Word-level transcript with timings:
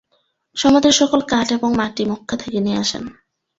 সমাধির 0.57 0.95
সকল 1.01 1.19
কাঠ 1.27 1.47
এবং 1.51 1.69
মাটি 1.75 2.03
মক্কা 2.05 2.35
থেকে 2.37 2.59
নিয়ে 2.59 2.81
আসেন। 2.83 3.03